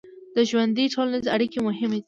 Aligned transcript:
د 0.35 0.37
ژوند 0.49 0.77
ټولنیزې 0.93 1.29
اړیکې 1.35 1.59
مهمې 1.67 1.97
دي. 1.97 1.99